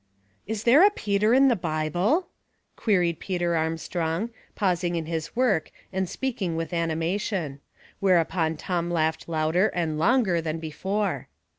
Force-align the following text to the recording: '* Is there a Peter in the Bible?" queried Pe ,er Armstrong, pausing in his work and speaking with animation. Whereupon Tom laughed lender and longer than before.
'* 0.27 0.47
Is 0.53 0.63
there 0.63 0.83
a 0.83 0.89
Peter 0.89 1.31
in 1.35 1.47
the 1.47 1.55
Bible?" 1.55 2.29
queried 2.75 3.19
Pe 3.19 3.37
,er 3.39 3.55
Armstrong, 3.55 4.31
pausing 4.55 4.95
in 4.95 5.05
his 5.05 5.35
work 5.35 5.71
and 5.93 6.09
speaking 6.09 6.55
with 6.55 6.73
animation. 6.73 7.59
Whereupon 7.99 8.57
Tom 8.57 8.89
laughed 8.89 9.29
lender 9.29 9.67
and 9.75 9.99
longer 9.99 10.41
than 10.41 10.57
before. 10.57 11.27